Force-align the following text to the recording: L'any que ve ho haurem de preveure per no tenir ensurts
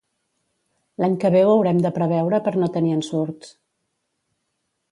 L'any 1.03 1.17
que 1.23 1.31
ve 1.35 1.43
ho 1.49 1.51
haurem 1.57 1.83
de 1.87 1.91
preveure 1.99 2.41
per 2.47 2.53
no 2.63 2.71
tenir 2.79 2.97
ensurts 2.97 3.55